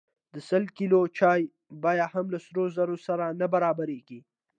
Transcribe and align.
د 0.33 0.35
سل 0.49 0.63
کیلو 0.77 0.99
چای 1.17 1.41
بیه 1.83 2.07
هم 2.13 2.25
له 2.33 2.39
سرو 2.45 2.65
زرو 2.77 2.97
سره 3.07 3.25
نه 3.39 3.47
برابریږي. 3.53 4.19